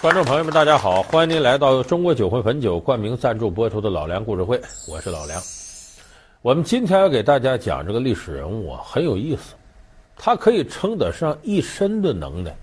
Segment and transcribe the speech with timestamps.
[0.00, 1.02] 观众朋友们，大家好！
[1.02, 4.56] 欢迎您来到中国酒魂汾酒冠名赞助播出的《老梁故事会》，
[4.90, 5.40] 我是老梁。
[6.40, 9.54] 我们今天要给大家讲这个历史人物啊，很有意思，
[10.16, 12.56] 他可以称得上一身的能耐，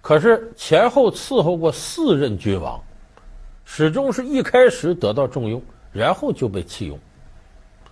[0.00, 2.78] 可是前后伺候过四任君王，
[3.64, 5.62] 始终是一开始得到重用，
[5.92, 6.98] 然后就被弃用。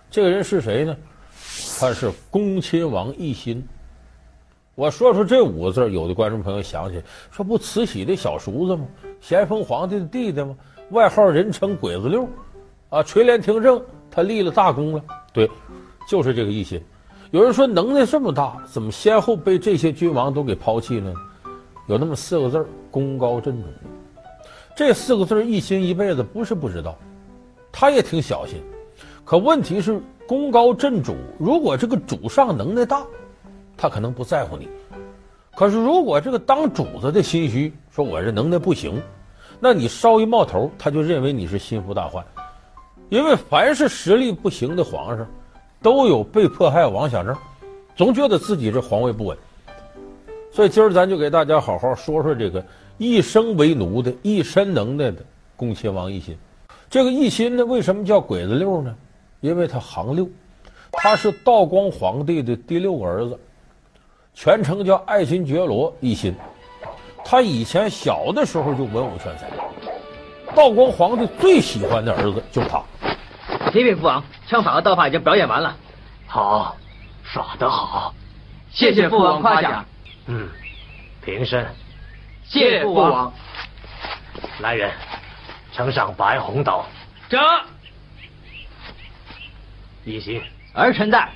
[0.09, 0.95] 这个人是谁呢？
[1.79, 3.65] 他是恭亲王奕欣。
[4.75, 8.85] 我说出这五个字，有的观众朋友想起，说不慈禧的小叔子吗？
[9.19, 10.55] 咸丰皇帝的弟弟吗？
[10.91, 12.27] 外号人称鬼子六，
[12.89, 15.03] 啊，垂帘听政，他立了大功了。
[15.33, 15.49] 对，
[16.07, 16.81] 就是这个奕欣。
[17.31, 21.13] 有人说能耐这么大，怎么先后被这些君王都给抛弃了？
[21.87, 23.67] 有那么四个字：功高震主。
[24.75, 26.97] 这四个字，一心一辈子不是不知道，
[27.71, 28.61] 他也挺小心。
[29.23, 33.05] 可问题是，功高震主，如果这个主上能耐大。
[33.77, 34.69] 他可能不在乎你，
[35.55, 39.01] 可是如果这个当主子的心虚，说我这能耐不行，
[39.59, 42.23] 那你稍一冒头，他就认为你是心腹大患。
[43.09, 45.25] 因为凡是实力不行的皇上，
[45.81, 47.35] 都有被迫害妄想症，
[47.95, 49.35] 总觉得自己这皇位不稳。
[50.51, 52.63] 所以今儿咱就给大家好好说说这个
[53.01, 56.37] 一生为奴的一身能耐的恭亲王奕欣。
[56.87, 58.95] 这个奕欣呢，为什么叫鬼子六呢？
[59.39, 60.29] 因为他行六，
[60.91, 63.39] 他是道光皇帝的第六个儿子。
[64.35, 66.35] 全称叫爱新觉罗奕欣，
[67.25, 69.49] 他以前小的时候就文武全才，
[70.55, 72.83] 道光皇帝最喜欢的儿子就是他。
[73.71, 75.75] 启禀父王，枪法和刀法已经表演完了。
[76.27, 76.77] 好，
[77.23, 78.13] 耍得好，
[78.69, 79.85] 谢谢父王夸奖。
[80.27, 80.47] 嗯，
[81.25, 81.65] 平身。
[82.51, 83.33] 谢父王。
[84.59, 84.91] 来人，
[85.71, 86.85] 呈上白虹刀。
[87.29, 87.39] 这。
[90.03, 90.41] 一心，
[90.73, 91.29] 儿臣在。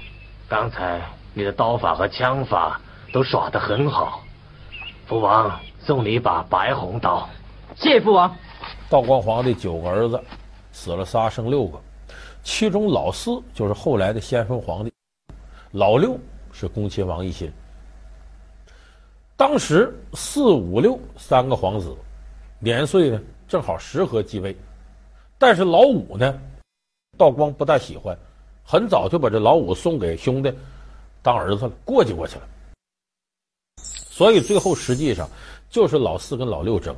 [0.48, 1.02] 刚才
[1.34, 2.80] 你的刀法和枪法。
[3.14, 4.22] 都耍得很好，
[5.08, 7.30] 父王送你一把白虹刀。
[7.74, 8.36] 谢父王。
[8.90, 10.22] 道光皇帝九个儿子，
[10.74, 11.82] 死了仨，剩六个，
[12.44, 14.92] 其中老四就是后来的咸丰皇帝，
[15.72, 16.20] 老六
[16.52, 17.50] 是恭亲王奕欣。
[19.38, 21.94] 当时四五六三个皇子，
[22.58, 24.56] 年岁呢正好适合继位，
[25.38, 26.40] 但是老五呢，
[27.18, 28.18] 道光不大喜欢，
[28.64, 30.54] 很早就把这老五送给兄弟
[31.22, 32.48] 当儿子了，过继过去了。
[33.78, 35.30] 所以最后实际上
[35.70, 36.96] 就是老四跟老六争，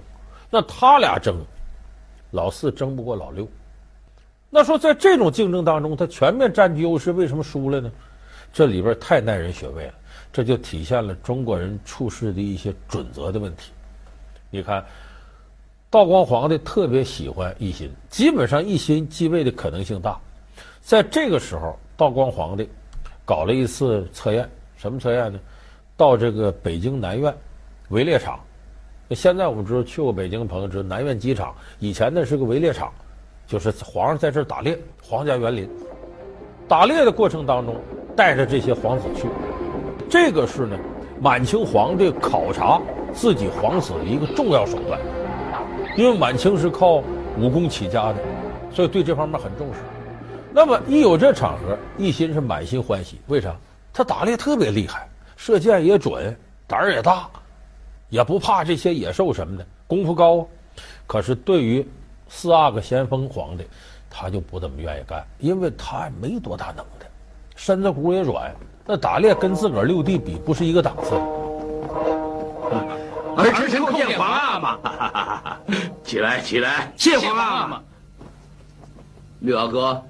[0.51, 1.43] 那他俩争，
[2.29, 3.47] 老四争不过老六。
[4.51, 7.91] 那说在这种竞争当中，他全面占据优势，为什么输了呢？
[8.53, 9.93] 这里边太耐人寻味了，
[10.31, 13.71] 这就体现了中国人处事的一些准则的问题。
[14.49, 14.83] 你看，
[15.89, 20.19] 道光皇帝特别喜欢奕欣，基本上奕欣继位的可能性大。
[20.81, 22.69] 在这个时候，道光皇帝
[23.25, 25.39] 搞了一次测验，什么测验呢？
[25.97, 27.35] 到这个北京南苑
[27.89, 28.39] 围猎场，
[29.11, 32.93] 现在我们知道去过北京的朋友知道南苑机场以前那是个围猎场，
[33.47, 35.69] 就是皇上在这儿打猎，皇家园林。
[36.67, 37.75] 打猎的过程当中，
[38.15, 39.27] 带着这些皇子去，
[40.09, 40.77] 这个是呢
[41.19, 42.81] 满清皇帝考察
[43.13, 44.99] 自己皇子的一个重要手段，
[45.97, 47.03] 因为满清是靠
[47.37, 48.15] 武功起家的，
[48.71, 49.79] 所以对这方面很重视。
[50.53, 53.55] 那么一有这场合，一心是满心欢喜，为啥？
[53.91, 55.07] 他打猎特别厉害。
[55.35, 56.35] 射箭也准，
[56.65, 57.29] 胆儿也大，
[58.09, 60.47] 也不怕这些野兽什么的，功夫高。
[61.05, 61.87] 可是对于
[62.27, 63.63] 四阿哥咸丰皇帝，
[64.09, 67.05] 他就不怎么愿意干，因为他没多大能耐，
[67.55, 68.51] 身子骨也软，
[68.87, 71.15] 那打猎跟自个儿六弟比不是一个档次。
[73.35, 74.79] 儿臣叩见皇阿玛，
[76.03, 77.81] 起来起来，谢皇阿玛。
[79.41, 80.01] 六阿哥。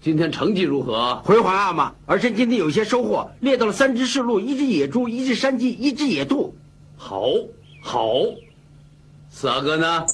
[0.00, 1.14] 今天成绩如何？
[1.24, 6.52] 回皇阿玛，儿臣今天有些收获，猎到了三只赤鹿，一只野猪，一只山鸡，一只野兔。
[6.96, 7.22] 好，
[7.80, 8.10] 好。
[9.30, 10.06] 四阿哥呢？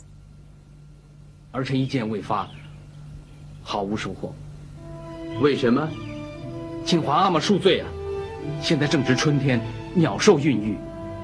[1.53, 2.47] 儿臣一箭未发，
[3.63, 4.35] 毫无收获。
[5.41, 5.89] 为什么？
[6.89, 7.87] 请皇阿玛恕罪啊！
[8.63, 9.61] 现在正值春天，
[9.93, 10.75] 鸟兽孕育，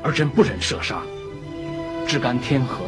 [0.03, 1.01] 儿臣不忍射杀，
[2.07, 2.85] 只甘天和。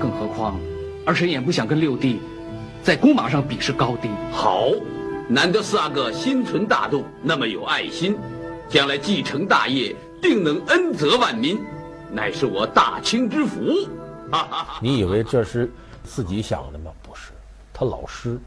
[0.00, 0.58] 更何况，
[1.04, 2.20] 儿臣也不想跟六弟。
[2.82, 4.08] 在弓马上比试高低。
[4.32, 4.70] 好，
[5.28, 8.16] 难得四阿哥心存大度，那么有爱心，
[8.70, 11.60] 将来继承大业，定能恩泽万民，
[12.10, 13.60] 乃是我大清之福。
[14.80, 15.70] 你以为这是
[16.02, 16.90] 自己想的吗？
[17.02, 17.32] 不是，
[17.74, 18.40] 他老师，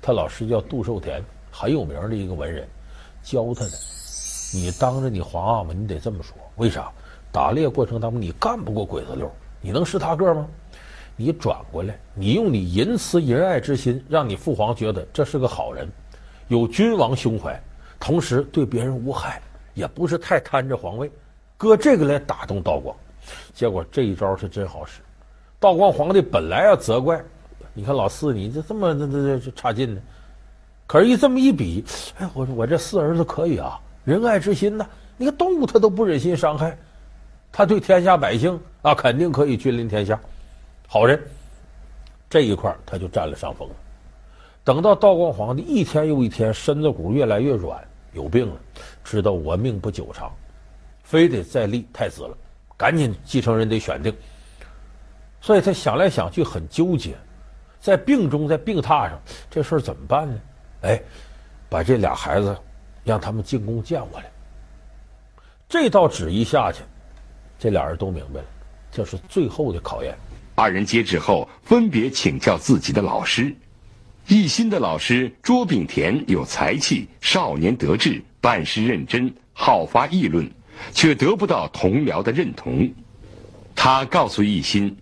[0.00, 1.20] 他老师叫杜寿田，
[1.52, 2.66] 很有名的一个文人，
[3.22, 3.70] 教他的。
[4.54, 6.36] 你当着你皇阿玛，你得这么说。
[6.56, 6.90] 为啥？
[7.30, 10.46] 打猎过程当中你干不过鬼子六，你能是他个吗？
[11.16, 15.88] 你转过来，你用你仁慈仁爱之心，让你父皇觉得这是个好人，
[16.48, 17.58] 有君王胸怀，
[18.00, 19.40] 同时对别人无害，
[19.74, 21.10] 也不是太贪着皇位，
[21.56, 22.94] 搁这个来打动道光。
[23.54, 25.00] 结果这一招是真好使。
[25.58, 27.22] 道光皇帝本来要责怪，
[27.72, 30.00] 你看老四你这这么这这这差劲呢，
[30.92, 31.82] 可是一这么一比，
[32.18, 34.86] 哎，我我这四儿子可以啊，仁爱之心呐，
[35.16, 36.76] 你看动物他都不忍心伤害，
[37.50, 40.20] 他对天下百姓啊肯定可以君临天下，
[40.86, 41.18] 好人。
[42.28, 43.66] 这一块他就占了上风。
[44.64, 48.56] 等到道光皇帝一天又一天身子骨越来越软，有病了，
[49.02, 50.30] 知道我命不久长，
[51.02, 52.36] 非得再立太子了。
[52.76, 54.14] 赶紧继承人得选定，
[55.40, 57.16] 所以他想来想去很纠结，
[57.80, 59.18] 在病中在病榻上，
[59.50, 60.38] 这事儿怎么办呢？
[60.82, 61.00] 哎，
[61.68, 62.56] 把这俩孩子
[63.02, 64.30] 让他们进宫见我来。
[65.68, 66.82] 这道旨意下去，
[67.58, 68.46] 这俩人都明白了，
[68.90, 70.14] 这是最后的考验。
[70.54, 73.54] 二人接旨后，分别请教自己的老师。
[74.28, 80.48] 一心的老师卓炳田有才气，少年得志，办事认真，好发议论。
[80.92, 82.92] 却得不到同僚的认同，
[83.74, 84.96] 他告诉一心：“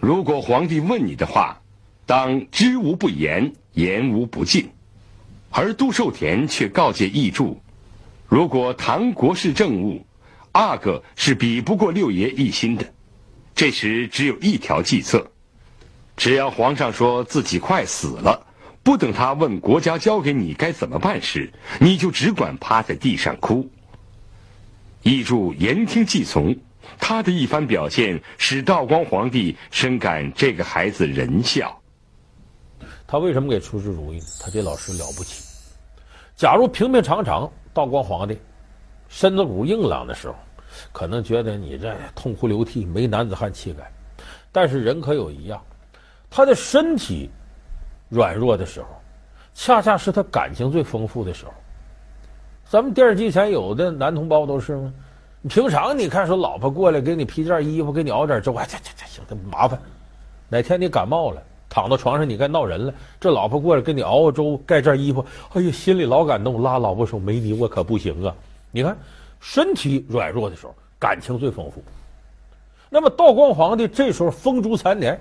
[0.00, 1.60] 如果皇帝问你的话，
[2.06, 4.66] 当知无不言，言无不尽。”
[5.56, 7.56] 而杜寿田却告诫奕柱
[8.26, 10.04] ：“如果谈国事政务，
[10.50, 12.84] 阿哥是比不过六爷一心的。
[13.54, 15.24] 这时只有一条计策，
[16.16, 18.44] 只要皇上说自己快死了，
[18.82, 21.48] 不等他问国家交给你该怎么办时，
[21.78, 23.70] 你就只管趴在地上哭。”
[25.04, 26.56] 奕柱言听计从，
[26.98, 31.80] 他的一番表现使道光皇帝深感这个孩子仁孝。
[33.06, 34.20] 他为什么给出这主意？
[34.40, 35.43] 他这老师了不起。
[36.36, 38.38] 假如平平常常，道光皇帝
[39.08, 40.34] 身子骨硬朗的时候，
[40.92, 43.90] 可能觉得你这痛哭流涕，没男子汉气概。
[44.50, 45.62] 但是人可有一样，
[46.28, 47.30] 他的身体
[48.08, 48.88] 软弱的时候，
[49.54, 51.52] 恰恰是他感情最丰富的时候。
[52.68, 54.92] 咱们电视机前有的男同胞都是吗？
[55.48, 59.78] 平常你看说老婆过来给你披件衣服，给你熬点粥，哎，这这这行，麻烦。
[60.48, 61.42] 哪天你感冒了，
[61.74, 68.32] 躺到床上你该闹人了，这老婆过来给你熬熬粥，盖件衣服，哎呀，心里老感动，拉老婆说没你我可不行啊。
[68.70, 68.96] 你看，
[69.40, 71.82] 身体软弱的时候，感情最丰富。
[72.88, 75.20] 那么道光皇帝这时候风烛残年，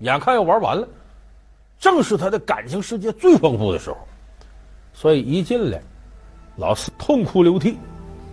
[0.00, 0.88] 眼看要玩完了，
[1.78, 3.96] 正是他的感情世界最丰富的时候，
[4.92, 5.80] 所以一进来。
[6.56, 7.78] 老四痛哭流涕，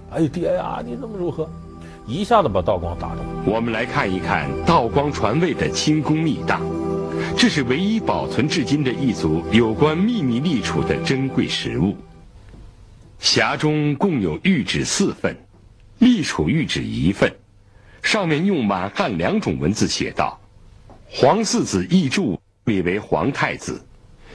[0.09, 1.47] 哎呀爹呀，你怎么如何？
[2.07, 3.19] 一下子把道光打动。
[3.45, 6.59] 我们来看一看道光传位的清宫秘档，
[7.41, 11.95] 这是唯一保存至今的一组有关秘密立储的珍贵实物。
[13.21, 15.33] 匣中共有玉旨四份，
[15.99, 17.33] 立储玉旨一份，
[18.03, 20.37] 上面用满汉两种文字写道
[21.09, 23.81] ：“皇四子奕柱立为皇太子”，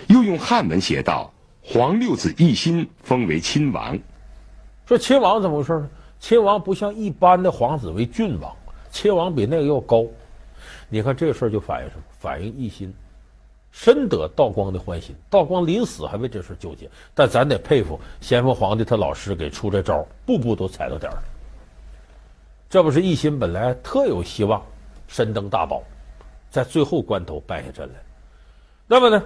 [0.09, 1.31] 又用汉文写道。
[1.62, 3.99] 皇六子奕欣封为亲王，
[4.87, 5.91] 说亲王怎么回事呢？
[6.19, 8.51] 亲王不像一般的皇子为郡王，
[8.91, 10.06] 亲王比那个要高。
[10.89, 12.03] 你看这个事儿就反映什么？
[12.25, 12.91] 反映一心
[13.71, 15.15] 深得道光的欢心。
[15.29, 21.19] 道光临死还为这事纠结，但咱得佩服咸丰皇帝他老师给出这招，步步都踩到点儿。
[22.71, 24.62] 这不是一心本来特有希望
[25.06, 25.82] 身登大宝，
[26.50, 27.94] 在最后关头败下阵来。
[28.87, 29.22] 那么呢，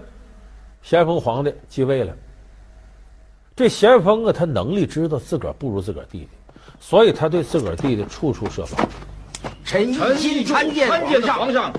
[0.83, 2.13] 咸丰皇帝继位了。
[3.55, 6.29] 这咸丰啊，他能力知道自个儿不如自个儿弟弟，
[6.81, 8.85] 所以他对自个儿弟弟处处设防。
[9.65, 10.89] 臣奕欣参见
[11.23, 11.73] 皇上，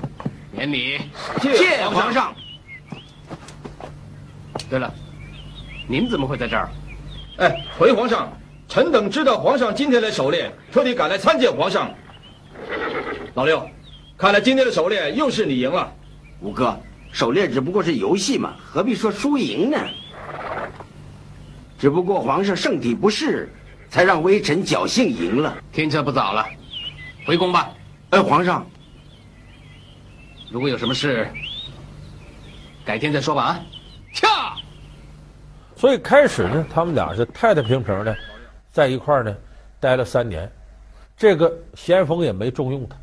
[0.59, 0.99] 免礼，
[1.41, 2.35] 谢皇上。
[4.69, 4.93] 对了，
[5.87, 6.69] 您怎么会在这儿？
[7.37, 8.29] 哎，回皇上，
[8.67, 11.89] 臣等知道皇上今天来狩猎，特地赶来参见皇上。
[13.35, 13.65] 老六，
[14.17, 15.89] 看来今天的狩猎又是你赢了。
[16.41, 16.77] 五哥，
[17.13, 19.77] 狩猎只不过是游戏嘛，何必说输赢呢？
[21.79, 23.49] 只不过皇上圣体不适，
[23.89, 25.57] 才让微臣侥幸赢了。
[25.71, 26.45] 天色不早了，
[27.25, 27.71] 回宫吧。
[28.09, 28.67] 哎，皇上，
[30.51, 31.27] 如果有什么事，
[32.83, 33.43] 改天再说吧。
[33.43, 33.59] 啊，
[34.13, 34.27] 恰。
[35.75, 38.15] 所以开始呢，他们俩是太太平平的，
[38.71, 39.35] 在一块儿呢，
[39.79, 40.51] 待了三年。
[41.15, 42.95] 这个咸丰也没重用他，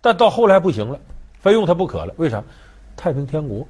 [0.00, 0.98] 但到后来不行了，
[1.40, 2.14] 非用他不可了。
[2.16, 2.42] 为啥？
[2.96, 3.66] 太平天国，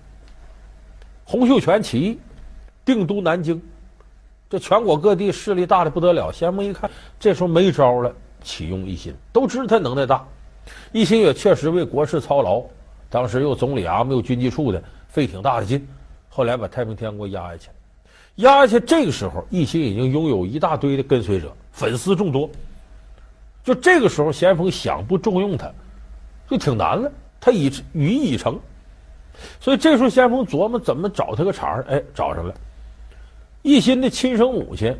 [1.25, 2.19] 洪秀全起义，
[2.85, 3.61] 定都南京。
[4.49, 10.25] 这全国各地势力大的不得了，咸丰一看这时候没招了，启用一心，都知道他能耐大，
[10.93, 12.63] 奕欣也确实为国事操劳，
[13.09, 15.87] 当时又总理衙门又军机处的，费挺大的劲，
[16.29, 17.69] 后来把太平天国压下去，
[18.37, 22.51] 压下去这个时候，奕欣已经拥有一大堆的跟随者，粉丝众多，
[23.63, 25.71] 就这个时候咸丰想不重用他，
[26.51, 28.59] 就挺难了，他已羽翼已成。
[29.61, 32.55] 所以这时候咸丰琢磨怎么找他个茬儿，哎，找上了。
[33.63, 34.97] 奕欣的亲生母亲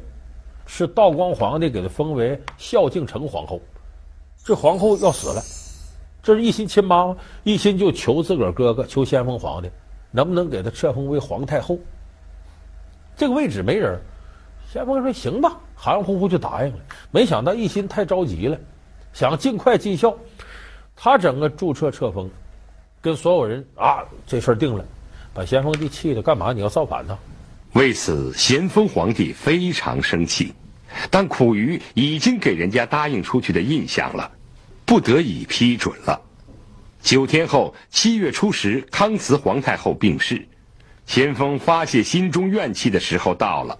[0.67, 3.61] 是道光皇帝给他封为孝敬成皇后，
[4.47, 5.43] 这皇后要死了，
[6.23, 9.69] 这是一心亲妈妈，奕欣就求自个儿哥哥，求先锋皇帝，
[10.13, 11.77] 能不能给他册封为皇太后？
[13.17, 13.99] 这个位置没人，
[14.73, 16.79] 先锋说行吧，含糊糊就答应了。
[17.11, 18.57] 没想到一心太着急了，
[19.13, 20.17] 想尽快尽孝，
[20.95, 22.31] 他整个注册册封。
[23.01, 24.85] 跟所有人啊，这事儿定了，
[25.35, 26.53] 把咸丰帝气的干嘛？
[26.53, 27.19] 你要造反呢？
[27.73, 30.55] 为此，咸丰皇帝非常生气，
[31.11, 34.31] 但苦于已经给人家答应出去的印象了，
[34.85, 36.21] 不得已批准了。
[37.03, 40.47] 九天后，七月初十，康慈皇太后病逝，
[41.07, 43.79] 咸丰发泄心中怨气的时候到了。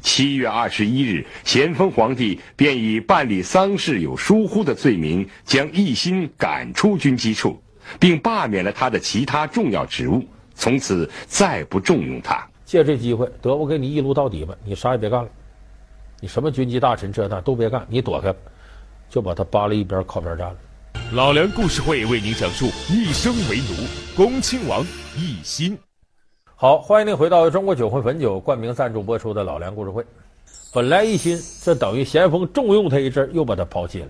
[0.00, 7.60] 七月二十一日，咸丰皇帝便以办理丧事有疏忽的罪名，将奕欣赶出军机处。
[8.00, 10.24] 并罢免了他的其他重要职务，
[10.56, 12.44] 从此再不重用他。
[12.64, 15.30] 借这机会，得我给你一路到底吧，你啥也别干了，
[16.20, 18.34] 你什么军机大臣这那都别干，你躲开，
[19.08, 20.56] 就把他扒了一边靠边站了。
[21.12, 24.82] 老梁故事会为您讲述一生为奴，恭亲王
[25.16, 25.78] 奕欣。
[26.54, 30.04] 好，欢迎您回到中国酒魂汾酒冠名赞助播出的老梁故事会。
[30.72, 34.08] 本来奕欣这等于咸丰重用他一阵，又把他抛弃了。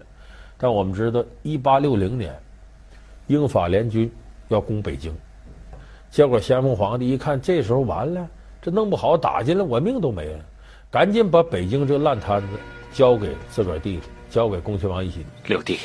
[0.57, 2.35] 但我们知道，一八六零年。
[3.27, 4.09] 英法联军
[4.47, 5.13] 要攻北京，
[6.09, 8.25] 结果咸丰皇帝一看，这时候完了，
[8.63, 10.39] 这弄不好打进来，我命都没了，
[10.91, 12.49] 赶紧把北京这烂摊子
[12.93, 15.25] 交给自个儿弟弟，交给恭亲王奕欣。
[15.47, 15.79] 六弟，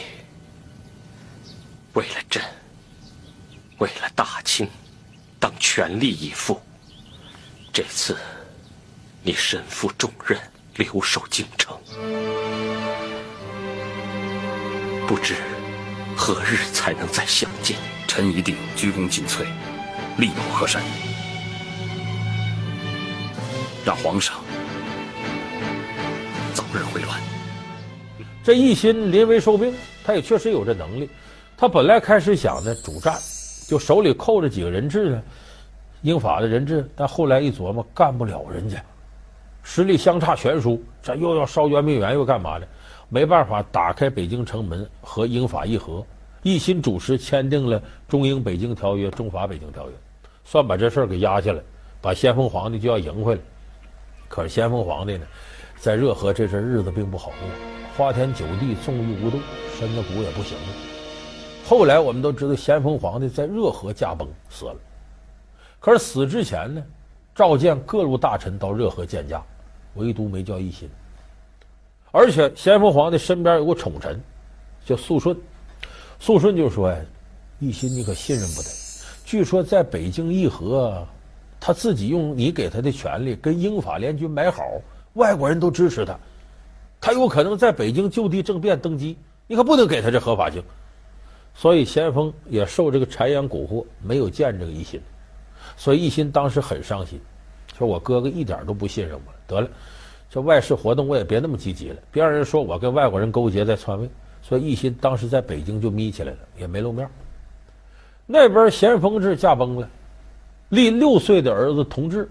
[1.94, 2.42] 为了朕，
[3.80, 4.70] 为了大清，
[5.40, 6.62] 当全力以赴。
[7.74, 8.18] 这次，
[9.24, 10.40] 你身负重任，
[10.76, 11.78] 留守京城，
[15.08, 15.36] 不知。
[16.16, 17.78] 何日才能再相见？
[18.08, 19.46] 臣一定鞠躬尽瘁，
[20.18, 20.84] 力保河山，
[23.84, 24.36] 让皇上
[26.54, 27.08] 早日回銮。
[28.44, 31.10] 这一心临危受命，他也确实有这能力。
[31.58, 33.16] 他本来开始想呢主战，
[33.68, 35.22] 就手里扣着几个人质呢，
[36.02, 36.90] 英法的人质。
[36.96, 38.84] 但后来一琢磨，干不了人家，
[39.62, 42.68] 实力相差悬殊，这又要烧圆明园，又干嘛的？
[43.10, 46.04] 没办法打开北京城门和英法议和，
[46.44, 49.96] 一心主持签订了中英北京条约、中法北京条约，
[50.44, 51.62] 算把这事儿给压下来，
[52.02, 53.42] 把咸丰皇帝就要赢回来。
[54.28, 55.26] 可是咸丰皇帝呢，
[55.82, 57.38] 在热河这阵日子并不好过，
[57.98, 59.40] 花天酒地、纵欲无度，
[59.80, 60.68] 身子骨也不行了。
[61.66, 64.76] 后来我们都知道，咸丰皇帝在热河驾崩死了。
[65.80, 66.84] 可是死之前呢，
[67.34, 69.44] 召见各路大臣到热河见驾，
[69.96, 70.88] 唯独没叫奕欣。
[72.12, 74.22] 而且咸丰皇帝身边有个宠臣，
[74.86, 75.36] 叫肃顺。
[76.20, 76.98] 肃顺就说：“呀，
[77.60, 78.70] 奕欣你可信任不得。
[79.26, 81.04] 据说在北京议和，
[81.60, 84.64] 他自己用你给他的权力跟英法联军买好，
[85.14, 86.18] 外国人都支持他，
[87.00, 90.64] 他有可能在北京就地政变登基，你可不能给他这合法性。
[91.54, 95.02] 所以咸丰也受这个谗言蛊惑，没有见这个奕欣。
[95.76, 97.20] 所以奕欣当时很伤心，
[97.78, 99.70] 说我哥哥一点都不信任我，得了。”
[100.34, 104.10] 这外事活动我也别那么积极了，别让人说我跟外国人勾结在篡位。
[104.42, 107.06] 所以奕欣当时在北京就眯起来了，也没露面。
[108.26, 109.90] 那边咸丰是驾崩了，
[110.70, 112.30] 立六岁的儿子同治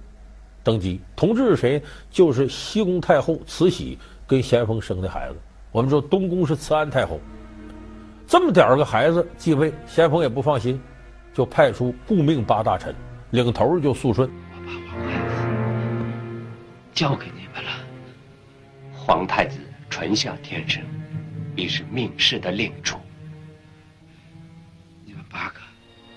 [0.62, 1.00] 登基。
[1.14, 1.82] 同治是谁？
[2.10, 5.36] 就是西宫太后慈禧跟咸丰生的孩子。
[5.72, 7.20] 我们说东宫是慈安太后，
[8.26, 10.80] 这么点儿个孩子继位，咸丰也不放心，
[11.32, 12.94] 就派出顾命八大臣，
[13.30, 14.28] 领头就肃顺。
[14.52, 15.46] 我把皇太子
[16.92, 17.70] 交给你们了。
[18.92, 20.82] 皇太子纯孝天生，
[21.54, 22.96] 必是命世的领主。
[25.04, 25.60] 你们八个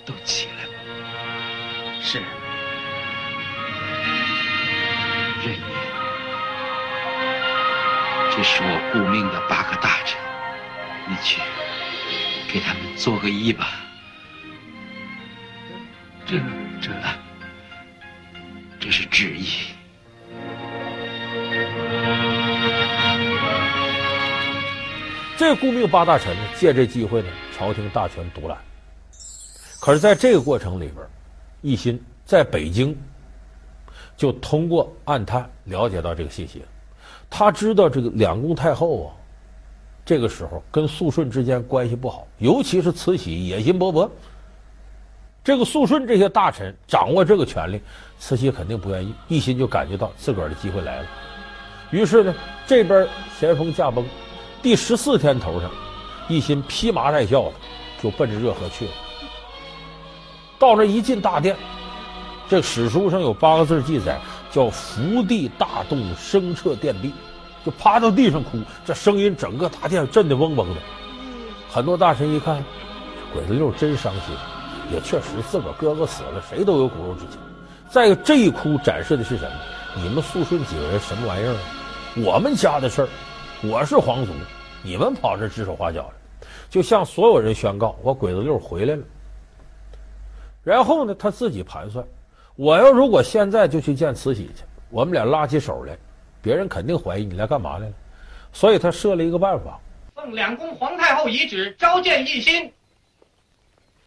[0.05, 0.71] 都起来吧。
[2.01, 2.19] 是。
[8.35, 10.19] 这是我顾命的八个大臣，
[11.07, 11.39] 你去
[12.51, 13.67] 给他们作个揖吧。
[16.25, 16.39] 这
[16.81, 16.89] 这，
[18.79, 19.45] 这是旨意。
[25.37, 28.57] 这顾命八大臣呢，借这机会呢，朝廷大权独揽。
[29.79, 31.05] 可是，在这个过程里边，
[31.61, 32.97] 一心在北京
[34.17, 36.63] 就通过暗探了解到这个信息。
[37.35, 39.09] 他知道这个两宫太后啊，
[40.05, 44.07] 这个时候跟肃顺之间关系不好，尤其是慈禧野心勃勃。
[45.43, 47.81] 这个肃顺这些大臣掌握这个权力，
[48.19, 49.11] 慈禧肯定不愿意。
[49.27, 51.07] 一心就感觉到自个儿的机会来了，
[51.89, 52.35] 于是呢，
[52.67, 53.07] 这边
[53.39, 54.05] 咸丰驾崩。
[54.61, 55.71] 第十四天头上，
[56.29, 57.53] 一心披麻戴孝的
[57.99, 58.91] 就奔着热河去了。
[60.59, 61.57] 到那一进大殿，
[62.47, 64.19] 这史书上有八个字记载，
[64.53, 67.11] 叫“伏地大动，声彻电壁”，
[67.65, 70.81] 就趴到地上哭，这声音整个大殿震得嗡嗡的。
[71.71, 72.63] 很多大臣一看，
[73.33, 74.35] 鬼子六真伤心，
[74.91, 77.39] 也确实自个儿哥哥死了，谁都有骨肉之情。
[77.89, 79.57] 再一个，这一哭展示的是什么？
[79.95, 81.55] 你们肃顺几个人什么玩意儿？
[82.23, 83.09] 我们家的事儿，
[83.63, 84.31] 我是皇族，
[84.83, 89.01] 你们跑这指手画脚的，就向所有人宣告：我鬼子六回来了。
[90.63, 92.05] 然后呢，他自己盘算，
[92.55, 95.97] 我要如果现在就去见慈禧去，我们俩拉起手来，
[96.41, 97.93] 别人肯定怀疑你来干嘛来了。
[98.51, 99.79] 所以他设了一个办法，
[100.13, 102.71] 奉两宫皇太后遗旨召见奕欣。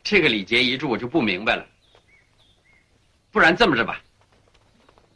[0.05, 1.67] 这个礼节一致我就不明白了。
[3.33, 4.01] 不然这么着吧，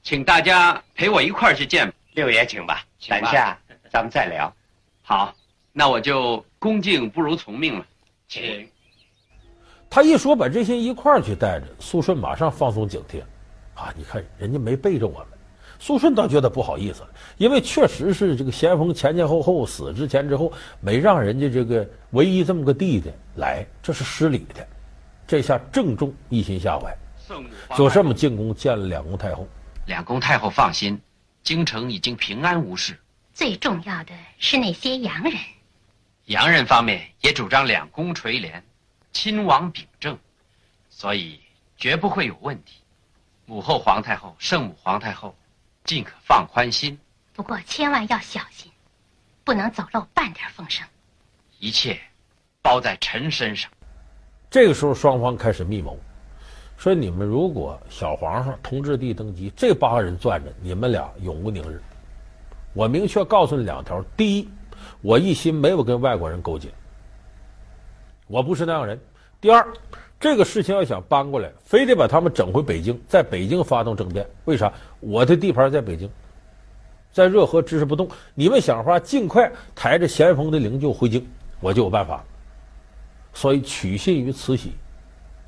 [0.02, 2.84] 请大家陪我一块儿去见六爷，请吧。
[3.08, 3.56] 等下
[3.90, 4.52] 咱们再聊。
[5.02, 5.32] 好，
[5.72, 7.86] 那我就恭敬不如从命了。
[8.26, 8.68] 请。
[9.90, 13.20] 他一说把这些一块儿去带着，苏顺马上放松警惕，
[13.74, 15.28] 啊，你看人家没背着我们，
[15.80, 17.02] 苏顺倒觉得不好意思，
[17.38, 24.64] 因为确实是这个咸丰前前后后死之前之后没让人家这个唯一这么个弟弟来，这是失礼的，
[25.26, 26.96] 这下正中一心下怀，
[27.76, 29.44] 就这么进宫见了两宫太后。
[29.86, 31.00] 两宫太后放心，
[31.42, 32.96] 京城已经平安无事。
[33.34, 35.32] 最重要的是那些洋人，
[36.26, 38.62] 洋人方面也主张两宫垂帘。
[39.12, 40.18] 亲王秉政，
[40.88, 41.40] 所以
[41.76, 42.80] 绝不会有问题。
[43.46, 45.34] 母后皇太后、圣母皇太后，
[45.84, 46.98] 尽可放宽心。
[47.32, 48.70] 不过千万要小心，
[49.44, 50.86] 不能走漏半点风声。
[51.58, 51.98] 一切
[52.62, 53.70] 包在臣身上。
[54.50, 55.98] 这个时候，双方开始密谋，
[56.76, 61.82] 说你们如果小皇上同治帝登基，这八个人攥着，你们俩永无宁日。
[62.72, 64.48] 我明确告诉你两条：第一，
[65.02, 66.68] 我一心没有跟外国人勾结。
[68.30, 68.98] 我不是那样人。
[69.40, 69.66] 第二，
[70.20, 74.24] 这个事情要想搬过来，非得把他们整回北京，在北京发动政变。
[74.44, 74.72] 为啥？
[75.00, 76.08] 我的地盘在北京，
[77.12, 78.08] 在热河支持不动。
[78.34, 81.26] 你们想法尽快抬着咸丰的灵柩回京，
[81.58, 82.22] 我就有办法。
[83.34, 84.74] 所以取信于慈禧。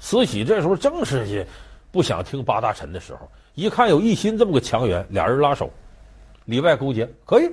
[0.01, 1.47] 慈禧这时候正是些
[1.93, 5.71] 不想听八大臣的时候，一看有奕心这么个强援，俩人拉手，
[6.47, 7.49] 里外勾结，可以。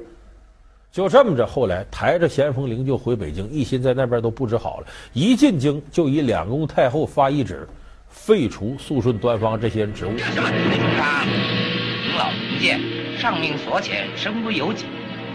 [0.92, 4.88] 就这么着，后来抬着咸丰灵柩回北京，一心在那边都布置好了。
[5.14, 7.68] 一进京，就以两宫太后发懿旨，
[8.10, 10.18] 废除肃顺、端方这些人职务。
[10.18, 10.50] 什么？
[10.52, 12.80] 您老贫贱，
[13.20, 14.86] 上命所遣，身不由己。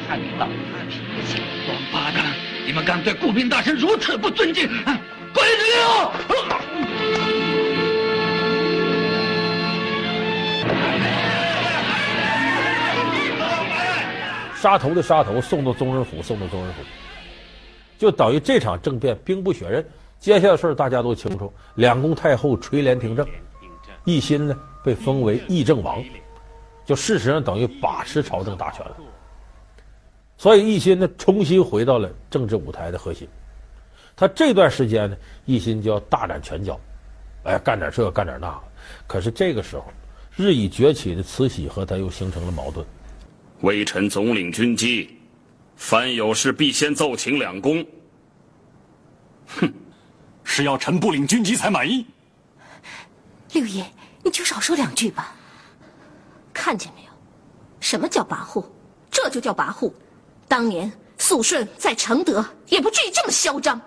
[0.09, 2.25] 看您老子的脾气，王八蛋！
[2.67, 4.67] 你们敢对顾命大臣如此不尊敬？
[4.67, 7.44] 鬼子六！
[14.65, 16.81] 杀头的杀头，送到宗人府，送到宗人府，
[17.99, 19.85] 就等于这场政变兵不血刃。
[20.19, 23.29] 接下来的事儿大家都清楚，两宫太后垂帘听政，
[24.07, 26.03] 奕欣呢被封为议政王，
[26.87, 28.97] 就事实上等于把持朝政大权了。
[30.39, 33.29] 所以奕欣呢重新回到了政治舞台的核心。
[34.17, 36.81] 他这段时间呢，奕欣就要大展拳脚，
[37.43, 38.59] 哎，干点这，干点那。
[39.07, 39.85] 可是这个时候，
[40.35, 42.83] 日益崛起的慈禧和他又形成了矛盾。
[43.61, 45.19] 微臣总领军机，
[45.77, 47.85] 凡有事必先奏请两宫。
[49.47, 49.73] 哼，
[50.43, 52.07] 是要臣不领军机才满意？
[53.53, 53.85] 六爷，
[54.23, 55.35] 你就少说两句吧。
[56.53, 57.11] 看见没有，
[57.81, 58.65] 什么叫跋扈？
[59.11, 59.93] 这就叫跋扈。
[60.47, 63.81] 当年肃顺在承德，也不至于这么嚣张。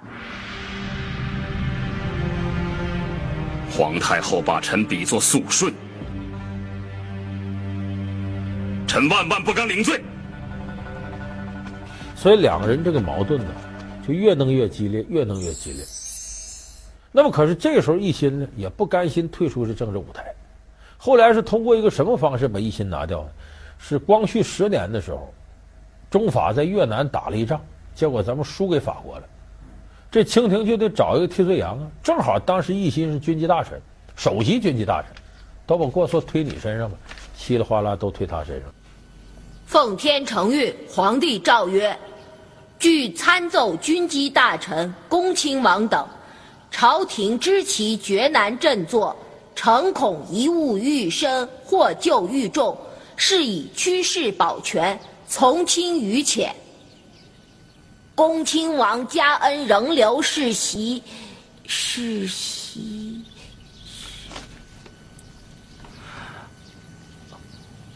[3.69, 5.73] 皇太后把臣比作肃顺。
[8.97, 10.01] 臣万万不敢领罪。
[12.15, 13.51] 所以两个人这个矛盾呢，
[14.07, 15.85] 就越弄越激烈，越弄越激烈。
[17.11, 20.33] 那么，可是这个时候奕心呢，也不甘心退出这政治舞台。
[20.97, 23.29] 后来是通过一个什么方式把奕心拿掉呢？
[23.77, 25.31] 是光绪十年的时候，
[26.09, 27.61] 中法在越南打了一仗，
[27.93, 29.23] 结果咱们输给法国了。
[30.09, 33.79] 这清廷就得找一个替罪羊啊，正好当时奕心是军机大臣，
[34.15, 35.11] 首席军机大臣，
[35.67, 36.97] 都把过错推你身上吧，
[37.35, 38.73] 稀里哗啦都推他身上。
[39.67, 41.95] 奉天承运，皇帝诏曰：
[42.79, 46.07] 据参奏军机大臣恭亲王等，
[46.71, 49.13] 朝廷知其绝难振作，
[49.55, 52.77] 诚恐贻误愈深或咎愈重，
[53.17, 56.55] 是以趋势保全，从轻于浅。
[58.15, 61.03] 恭亲王加恩仍留世袭，
[61.65, 63.21] 世袭。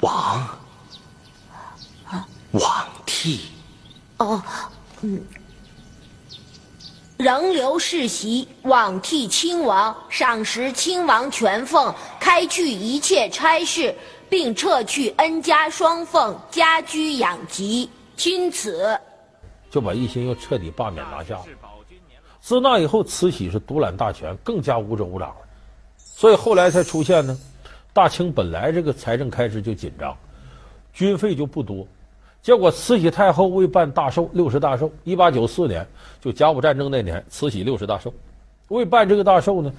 [0.01, 0.61] 王。
[2.53, 3.41] 罔替。
[4.17, 4.41] 哦，
[5.01, 5.21] 嗯，
[7.17, 13.95] 仍留世袭，罔替亲王，赏识亲王权俸，开去一切差事，
[14.29, 17.89] 并撤去恩加双俸，家居养疾。
[18.17, 18.99] 钦此，
[19.71, 21.45] 就把奕欣又彻底罢免拿下了。
[22.39, 25.35] 自那以后，慈禧是独揽大权，更加无首无长了。
[25.97, 27.35] 所以后来才出现呢，
[27.93, 30.15] 大清本来这个财政开支就紧张，
[30.93, 31.87] 军费就不多。
[32.41, 35.86] 结果慈禧太后为办大寿，六十大寿，一八九四年
[36.19, 38.12] 就甲午战争那年，慈禧六十大寿。
[38.69, 39.71] 为办这个大寿呢，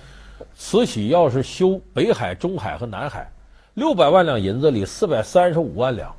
[0.54, 3.28] 慈禧要是修北海、中海和南海，
[3.74, 6.14] 六百万两银子里四百三十五万两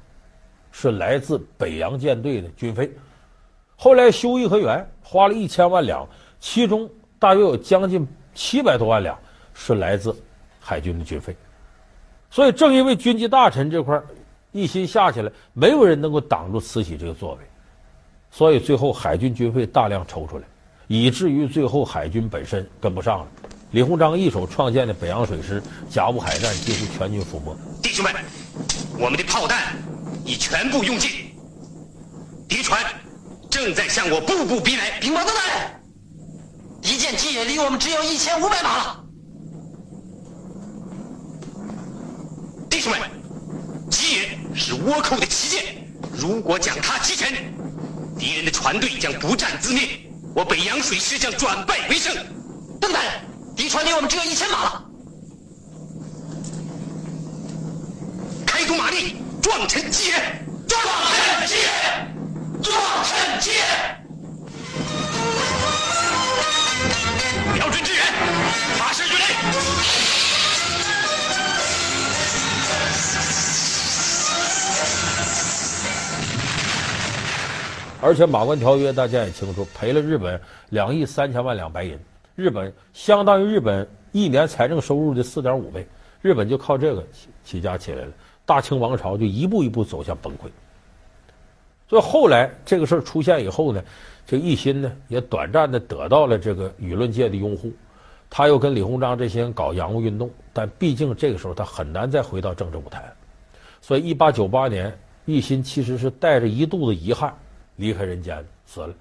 [0.73, 2.91] 是来自北洋舰队的军费。
[3.77, 6.05] 后来修颐和园花了一千万两，
[6.41, 9.17] 其中大约有将近七百多万两
[9.53, 10.13] 是来自
[10.59, 11.33] 海军的军费。
[12.29, 13.97] 所以正因为军机大臣这块。
[14.53, 17.39] 一心下去了，没有人能够挡住慈禧这个作为，
[18.31, 20.45] 所以最后海军军费大量抽出来，
[20.87, 23.27] 以至于最后海军本身跟不上了。
[23.71, 27.55] 李鸿章一手创建的北洋水师，甲午海战几乎全军覆没。
[27.81, 28.13] 弟兄们，
[28.99, 29.75] 我们的炮弹
[30.23, 31.09] 已全部用尽，
[32.47, 32.79] 敌船
[33.49, 34.99] 正在向我步步逼来。
[34.99, 35.81] 兵马都来，
[36.83, 39.03] 一舰吉野离我们只有一千五百码了。
[42.69, 43.22] 弟兄们。
[44.55, 45.63] 是倭寇的旗舰，
[46.13, 47.27] 如果将它击沉，
[48.17, 49.89] 敌人的船队将不战自灭，
[50.35, 52.15] 我北洋水师将转败为胜。
[52.79, 53.11] 邓大人，
[53.55, 54.85] 敌船离我们只有一千码了，
[58.45, 60.13] 开足马力，撞沉吉野，
[60.67, 60.81] 撞
[61.39, 61.63] 沉吉野，
[62.61, 63.63] 撞沉吉野，
[67.55, 68.03] 瞄准支援，
[68.77, 69.72] 发射鱼雷。
[78.03, 80.37] 而且马关条约大家也清楚，赔了日本
[80.71, 81.97] 两亿三千万两白银，
[82.35, 85.87] 日本相当于日本一年财政收入的四点五倍，
[86.21, 88.11] 日本就靠这个起起家起来了，
[88.45, 90.49] 大清王朝就一步一步走向崩溃。
[91.87, 93.81] 所以后来这个事儿出现以后呢，
[94.27, 97.71] 这个奕欣呢也短暂的得到了这个舆论界的拥护，
[98.29, 103.01] 他又跟李鸿章这些人搞洋务运动，但毕竟这个时候他很难再回到政治舞台，
[103.79, 104.93] 所以一八九八年，
[105.25, 107.33] 奕心其实是带着一肚子遗憾。
[107.75, 108.93] 离开人间死了，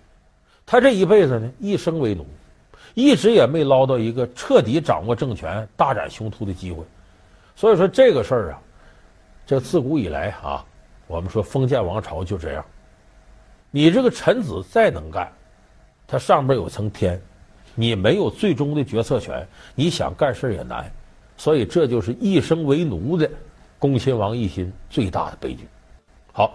[0.64, 2.26] 他这一辈子呢，一生为奴，
[2.94, 6.82] 一直也没捞到一个彻底掌握政权、大展雄图的机会。
[7.54, 8.60] 所以说这个事儿啊，
[9.46, 10.64] 这自古以来啊，
[11.06, 12.64] 我们说封建王朝就这样，
[13.70, 15.30] 你这个臣子再能干，
[16.06, 17.20] 他上边有层天，
[17.74, 20.90] 你没有最终的决策权，你想干事也难。
[21.36, 23.28] 所以这就是一生为奴的
[23.78, 25.68] 恭亲王奕欣最大的悲剧。
[26.32, 26.54] 好。